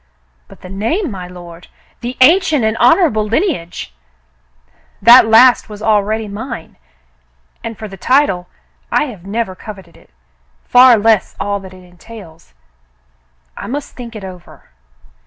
"But 0.47 0.61
the 0.61 0.69
name, 0.69 1.11
my 1.11 1.27
lord,— 1.27 1.67
the 2.01 2.17
ancient 2.21 2.65
and 2.65 2.75
honor 2.77 3.05
able 3.05 3.23
lineage!" 3.23 3.93
"That 5.03 5.27
last 5.27 5.69
was 5.69 5.83
already 5.83 6.27
mine, 6.27 6.77
and 7.63 7.77
for 7.77 7.87
the 7.87 7.97
title— 7.97 8.47
I 8.91 9.03
have 9.03 9.27
never 9.27 9.53
coveted 9.53 9.95
it, 9.95 10.09
far 10.63 10.97
less 10.97 11.35
all 11.39 11.59
that 11.59 11.73
it 11.75 11.83
entails. 11.83 12.55
I 13.55 13.67
must 13.67 13.95
think 13.95 14.15
it 14.15 14.23
over." 14.23 14.71